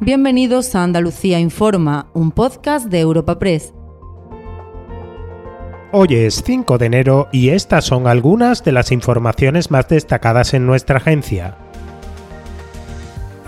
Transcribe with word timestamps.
Bienvenidos 0.00 0.74
a 0.74 0.82
Andalucía 0.82 1.40
Informa, 1.40 2.10
un 2.12 2.30
podcast 2.30 2.88
de 2.88 3.00
Europa 3.00 3.38
Press. 3.38 3.72
Hoy 5.90 6.08
es 6.10 6.42
5 6.44 6.76
de 6.76 6.84
enero 6.84 7.28
y 7.32 7.48
estas 7.48 7.86
son 7.86 8.06
algunas 8.06 8.62
de 8.62 8.72
las 8.72 8.92
informaciones 8.92 9.70
más 9.70 9.88
destacadas 9.88 10.52
en 10.52 10.66
nuestra 10.66 10.98
agencia. 10.98 11.56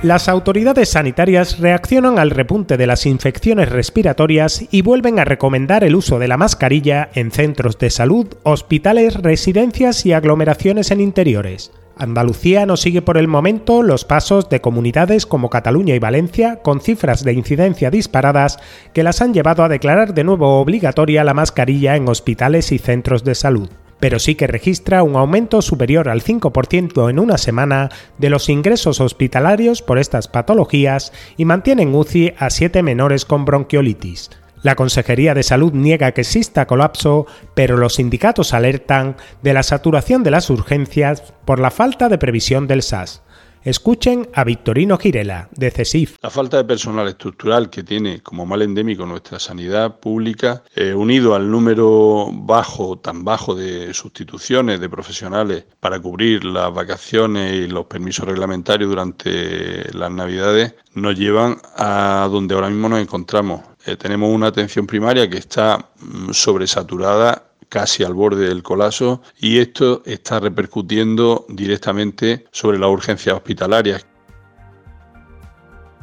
Las 0.03 0.31
autoridades 0.31 0.89
sanitarias 0.89 1.59
reaccionan 1.59 2.19
al 2.19 2.31
repunte 2.31 2.79
de 2.79 2.87
las 2.87 3.05
infecciones 3.05 3.69
respiratorias 3.69 4.65
y 4.71 4.81
vuelven 4.81 5.19
a 5.19 5.27
recomendar 5.27 5.85
el 5.85 5.95
uso 5.95 6.19
de 6.19 6.29
la 6.29 6.39
mascarilla 6.39 7.11
en 7.13 7.31
centros 7.31 7.79
de 7.79 7.91
salud, 7.91 8.27
hospitales, 8.45 9.17
residencias 9.17 10.07
y 10.07 10.15
aglomeraciones 10.15 10.93
en 10.93 11.03
interiores. 11.03 11.73
Andalucía 11.99 12.65
no 12.65 12.77
sigue 12.77 13.03
por 13.03 13.19
el 13.19 13.29
momento 13.29 13.83
los 13.83 14.05
pasos 14.05 14.49
de 14.49 14.61
comunidades 14.61 15.27
como 15.27 15.51
Cataluña 15.51 15.95
y 15.95 15.99
Valencia, 15.99 16.61
con 16.63 16.81
cifras 16.81 17.25
de 17.25 17.33
incidencia 17.33 17.91
disparadas 17.91 18.59
que 18.93 19.03
las 19.03 19.21
han 19.21 19.35
llevado 19.35 19.65
a 19.65 19.69
declarar 19.69 20.15
de 20.15 20.25
nuevo 20.25 20.61
obligatoria 20.61 21.25
la 21.25 21.35
mascarilla 21.35 21.97
en 21.97 22.09
hospitales 22.09 22.73
y 22.73 22.79
centros 22.79 23.25
de 23.25 23.35
salud 23.35 23.69
pero 24.01 24.19
sí 24.19 24.35
que 24.35 24.47
registra 24.47 25.03
un 25.03 25.17
aumento 25.17 25.61
superior 25.63 26.09
al 26.09 26.23
5% 26.23 27.11
en 27.11 27.19
una 27.19 27.37
semana 27.37 27.89
de 28.19 28.31
los 28.31 28.49
ingresos 28.49 29.01
hospitalarios 29.01 29.83
por 29.83 29.99
estas 29.99 30.29
patologías 30.29 31.13
y 31.37 31.45
mantiene 31.45 31.83
en 31.83 31.95
UCI 31.95 32.35
a 32.39 32.51
7 32.51 32.83
menores 32.83 33.25
con 33.25 33.45
bronquiolitis. 33.45 34.31
La 34.63 34.75
Consejería 34.75 35.35
de 35.35 35.45
Salud 35.45 35.73
niega 35.73 36.13
que 36.13 36.23
exista 36.23 36.67
colapso, 36.67 37.27
pero 37.55 37.77
los 37.77 37.95
sindicatos 37.95 38.55
alertan 38.55 39.17
de 39.43 39.55
la 39.55 39.63
saturación 39.63 40.25
de 40.25 40.33
las 40.33 40.51
urgencias 40.51 41.23
por 41.45 41.61
la 41.61 41.71
falta 41.71 42.09
de 42.09 42.19
previsión 42.19 42.67
del 42.67 42.83
SAS. 42.83 43.23
Escuchen 43.63 44.29
a 44.35 44.45
Victorino 44.45 44.99
Girela, 44.99 45.49
de 45.55 45.71
CESIF. 45.71 46.17
La 46.23 46.31
falta 46.31 46.57
de 46.57 46.65
personal 46.65 47.07
estructural 47.09 47.71
que 47.71 47.83
tiene 47.83 48.21
como 48.21 48.47
mal 48.47 48.63
endémico 48.63 49.05
nuestra 49.05 49.39
sanidad 49.39 49.99
pública, 49.99 50.63
eh, 50.75 50.95
unido 50.95 51.35
al 51.35 51.51
número 51.51 52.29
bajo, 52.33 52.99
tan 52.99 53.25
bajo 53.25 53.55
de 53.55 53.93
sustituciones 53.95 54.81
de 54.81 54.89
profesionales 54.89 55.67
para 55.81 56.01
cubrir 56.01 56.45
las 56.45 56.73
vacaciones 56.73 57.53
y 57.53 57.69
los 57.69 57.87
permisos 57.87 58.27
reglamentarios 58.27 58.91
durante 58.91 59.93
las 59.93 60.11
Navidades, 60.11 60.75
nos 60.95 61.17
llevan 61.19 61.59
a 61.77 62.29
donde 62.31 62.55
ahora 62.55 62.71
mismo 62.71 62.89
nos 62.89 63.01
encontramos. 63.01 63.61
Eh, 63.89 63.97
tenemos 63.97 64.31
una 64.31 64.49
atención 64.49 64.87
primaria 64.87 65.31
que 65.31 65.39
está 65.39 65.79
mm, 65.79 66.33
sobresaturada 66.33 67.45
casi 67.71 68.05
al 68.05 68.13
borde 68.13 68.47
del 68.47 68.63
colapso 68.63 69.23
y 69.41 69.59
esto 69.59 70.03
está 70.05 70.41
repercutiendo 70.41 71.47
directamente 71.49 72.45
sobre 72.53 72.79
las 72.79 72.91
urgencias 72.91 73.35
hospitalarias. 73.35 74.07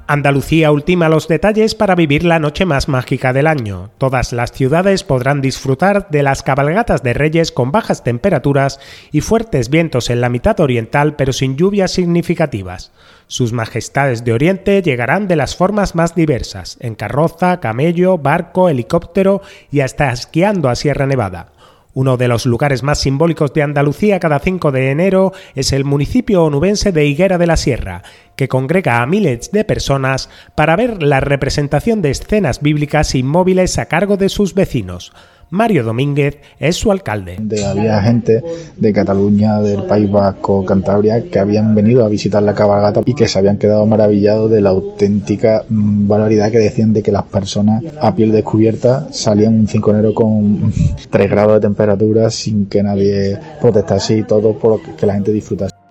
Andalucía 0.08 0.72
ultima 0.72 1.09
los 1.09 1.28
detalles 1.28 1.73
para 1.73 1.95
vivir 1.95 2.23
la 2.23 2.38
noche 2.38 2.66
más 2.66 2.88
mágica 2.88 3.34
del 3.34 3.48
año. 3.48 3.89
Todas 3.98 4.34
las 4.34 4.52
ciudades 4.52 5.03
podrán 5.03 5.42
disfrutar 5.42 6.09
de 6.09 6.22
las 6.22 6.44
cabalgatas 6.44 7.02
de 7.02 7.16
Reyes 7.16 7.52
con 7.52 7.72
bajas 7.72 8.03
temperaturas 8.03 8.80
y 9.12 9.22
fuertes 9.22 9.72
vientos 9.72 10.12
en 10.12 10.22
la 10.22 10.30
mitad 10.30 10.59
oriental 10.59 11.16
pero 11.16 11.34
sin 11.34 11.58
lluvias 11.58 11.89
significativas. 11.92 12.92
Sus 13.25 13.52
majestades 13.52 14.23
de 14.23 14.34
Oriente 14.34 14.84
llegarán 14.84 15.28
de 15.28 15.38
las 15.38 15.56
formas 15.56 15.95
más 15.95 16.14
diversas, 16.14 16.78
en 16.81 16.94
carroza, 16.94 17.59
camello, 17.59 18.19
barco, 18.19 18.69
helicóptero 18.69 19.42
y 19.72 19.80
hasta 19.80 20.12
esquiando 20.12 20.69
a 20.69 20.75
Sierra 20.75 21.08
Nevada. 21.08 21.55
Uno 21.95 22.17
de 22.17 22.27
los 22.27 22.45
lugares 22.45 22.83
más 22.83 22.99
simbólicos 22.99 23.53
de 23.53 23.63
Andalucía 23.63 24.19
cada 24.19 24.39
5 24.39 24.73
de 24.73 24.91
enero 24.91 25.31
es 25.55 25.71
el 25.71 25.85
municipio 25.85 26.43
onubense 26.43 26.91
de 26.91 27.05
Higuera 27.05 27.38
de 27.38 27.47
la 27.47 27.55
Sierra, 27.55 28.03
que 28.35 28.49
congrega 28.49 29.01
a 29.01 29.05
miles 29.05 29.53
de 29.53 29.63
personas 29.63 30.29
para 30.55 30.75
ver 30.75 31.01
la 31.01 31.21
representación 31.21 32.01
de 32.01 32.11
escenas 32.11 32.61
bíblicas 32.61 33.16
inmóviles 33.16 33.79
a 33.79 33.85
cargo 33.85 34.17
de 34.17 34.27
sus 34.27 34.53
vecinos. 34.53 35.13
Mario 35.56 35.85
Domínguez 35.85 36.38
es 36.59 36.75
su 36.75 36.91
alcalde. 36.91 37.38
había 37.66 38.02
gente 38.02 38.44
de 38.75 38.91
Cataluña, 38.91 39.62
del 39.62 39.84
País 39.84 40.12
Vasco, 40.12 40.66
Cantabria, 40.66 41.24
que 41.29 41.40
habían 41.40 41.74
venido 41.74 42.03
a 42.03 42.09
visitar 42.09 42.44
la 42.44 42.53
cabalgata 42.53 43.02
y 43.06 43.13
que 43.13 43.29
se 43.29 43.40
habían 43.40 43.57
quedado 43.57 43.85
maravillados 43.85 44.52
de 44.52 44.59
la 44.59 44.72
auténtica 44.72 45.63
mm, 45.69 46.09
valoridad 46.09 46.52
que 46.52 46.59
decían 46.59 46.91
de 46.91 47.02
que 47.02 47.13
las 47.13 47.24
personas 47.24 47.81
a 48.02 48.13
piel 48.13 48.34
descubierta 48.34 49.07
salían 49.12 49.53
un 49.53 49.68
5 49.69 49.94
de 49.94 49.97
enero 49.97 50.13
con 50.13 50.74
3 51.09 51.31
grados 51.31 51.53
de 51.53 51.62
temperatura 51.62 52.29
sin 52.29 52.66
que 52.66 52.84
nadie 52.84 53.40
protestase 53.62 54.18
y 54.18 54.24
todo 54.24 54.59
por 54.59 54.81
que 54.81 55.06
la 55.06 55.13
gente 55.13 55.31
disfrutase. 55.31 55.84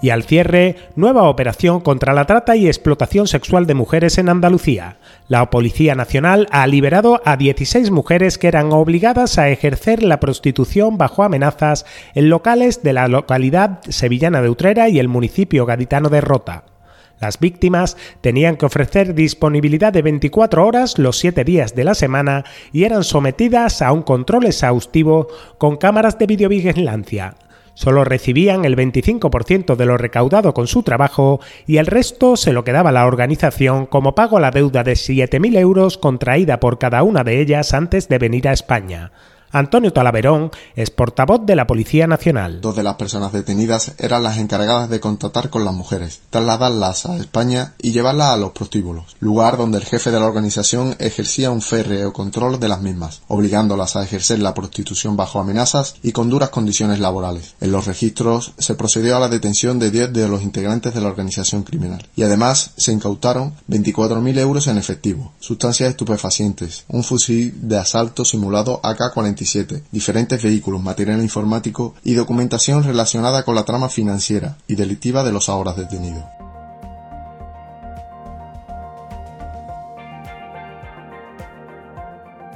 Y 0.00 0.10
al 0.10 0.22
cierre, 0.22 0.76
nueva 0.94 1.28
operación 1.28 1.80
contra 1.80 2.14
la 2.14 2.24
trata 2.24 2.54
y 2.54 2.68
explotación 2.68 3.26
sexual 3.26 3.66
de 3.66 3.74
mujeres 3.74 4.18
en 4.18 4.28
Andalucía. 4.28 4.98
La 5.26 5.50
Policía 5.50 5.96
Nacional 5.96 6.46
ha 6.52 6.66
liberado 6.68 7.20
a 7.24 7.36
16 7.36 7.90
mujeres 7.90 8.38
que 8.38 8.46
eran 8.46 8.72
obligadas 8.72 9.38
a 9.38 9.48
ejercer 9.48 10.04
la 10.04 10.20
prostitución 10.20 10.98
bajo 10.98 11.24
amenazas 11.24 11.84
en 12.14 12.30
locales 12.30 12.84
de 12.84 12.92
la 12.92 13.08
localidad 13.08 13.80
sevillana 13.88 14.40
de 14.40 14.50
Utrera 14.50 14.88
y 14.88 15.00
el 15.00 15.08
municipio 15.08 15.66
gaditano 15.66 16.10
de 16.10 16.20
Rota. 16.20 16.64
Las 17.20 17.40
víctimas 17.40 17.96
tenían 18.20 18.56
que 18.56 18.66
ofrecer 18.66 19.14
disponibilidad 19.14 19.92
de 19.92 20.02
24 20.02 20.64
horas 20.64 20.98
los 20.98 21.18
7 21.18 21.42
días 21.42 21.74
de 21.74 21.82
la 21.82 21.94
semana 21.94 22.44
y 22.72 22.84
eran 22.84 23.02
sometidas 23.02 23.82
a 23.82 23.90
un 23.90 24.02
control 24.02 24.46
exhaustivo 24.46 25.26
con 25.58 25.76
cámaras 25.76 26.16
de 26.18 26.26
videovigilancia. 26.26 27.34
Solo 27.78 28.02
recibían 28.02 28.64
el 28.64 28.74
25% 28.74 29.76
de 29.76 29.86
lo 29.86 29.96
recaudado 29.96 30.52
con 30.52 30.66
su 30.66 30.82
trabajo 30.82 31.38
y 31.64 31.76
el 31.76 31.86
resto 31.86 32.36
se 32.36 32.52
lo 32.52 32.64
quedaba 32.64 32.90
la 32.90 33.06
organización 33.06 33.86
como 33.86 34.16
pago 34.16 34.38
a 34.38 34.40
la 34.40 34.50
deuda 34.50 34.82
de 34.82 34.94
7.000 34.94 35.56
euros 35.56 35.96
contraída 35.96 36.58
por 36.58 36.80
cada 36.80 37.04
una 37.04 37.22
de 37.22 37.40
ellas 37.40 37.74
antes 37.74 38.08
de 38.08 38.18
venir 38.18 38.48
a 38.48 38.52
España. 38.52 39.12
Antonio 39.50 39.94
Talaverón 39.94 40.50
es 40.76 40.90
portavoz 40.90 41.46
de 41.46 41.56
la 41.56 41.66
Policía 41.66 42.06
Nacional. 42.06 42.60
Dos 42.60 42.76
de 42.76 42.82
las 42.82 42.96
personas 42.96 43.32
detenidas 43.32 43.92
eran 43.98 44.22
las 44.22 44.36
encargadas 44.36 44.90
de 44.90 45.00
contactar 45.00 45.48
con 45.48 45.64
las 45.64 45.72
mujeres, 45.72 46.20
trasladarlas 46.28 47.06
a 47.06 47.16
España 47.16 47.74
y 47.80 47.92
llevarlas 47.92 48.28
a 48.28 48.36
los 48.36 48.52
prostíbulos, 48.52 49.16
lugar 49.20 49.56
donde 49.56 49.78
el 49.78 49.84
jefe 49.84 50.10
de 50.10 50.20
la 50.20 50.26
organización 50.26 50.96
ejercía 50.98 51.50
un 51.50 51.62
férreo 51.62 52.12
control 52.12 52.60
de 52.60 52.68
las 52.68 52.82
mismas, 52.82 53.22
obligándolas 53.28 53.96
a 53.96 54.04
ejercer 54.04 54.38
la 54.40 54.52
prostitución 54.52 55.16
bajo 55.16 55.40
amenazas 55.40 55.94
y 56.02 56.12
con 56.12 56.28
duras 56.28 56.50
condiciones 56.50 57.00
laborales. 57.00 57.54
En 57.62 57.72
los 57.72 57.86
registros 57.86 58.52
se 58.58 58.74
procedió 58.74 59.16
a 59.16 59.20
la 59.20 59.28
detención 59.28 59.78
de 59.78 59.90
10 59.90 60.12
de 60.12 60.28
los 60.28 60.42
integrantes 60.42 60.92
de 60.92 61.00
la 61.00 61.08
organización 61.08 61.62
criminal 61.62 62.06
y 62.16 62.22
además 62.22 62.72
se 62.76 62.92
incautaron 62.92 63.54
24.000 63.70 64.38
euros 64.40 64.66
en 64.66 64.76
efectivo, 64.76 65.32
sustancias 65.40 65.88
estupefacientes, 65.88 66.84
un 66.88 67.02
fusil 67.02 67.54
de 67.62 67.78
asalto 67.78 68.26
simulado 68.26 68.80
AK-47 68.82 69.37
diferentes 69.90 70.42
vehículos, 70.42 70.82
material 70.82 71.20
informático 71.20 71.94
y 72.04 72.14
documentación 72.14 72.82
relacionada 72.84 73.44
con 73.44 73.54
la 73.54 73.64
trama 73.64 73.88
financiera 73.88 74.56
y 74.66 74.74
delictiva 74.74 75.24
de 75.24 75.32
los 75.32 75.48
ahora 75.48 75.72
detenidos. 75.72 76.24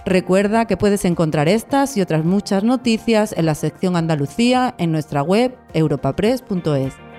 Recuerda 0.04 0.66
que 0.66 0.76
puedes 0.76 1.04
encontrar 1.04 1.48
estas 1.48 1.96
y 1.96 2.00
otras 2.00 2.24
muchas 2.24 2.64
noticias 2.64 3.32
en 3.36 3.46
la 3.46 3.54
sección 3.54 3.96
Andalucía 3.96 4.74
en 4.78 4.90
nuestra 4.90 5.22
web 5.22 5.56
europapress.es. 5.74 7.11